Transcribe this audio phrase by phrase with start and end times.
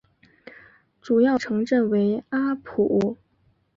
[0.99, 3.19] 主要城镇为阿普。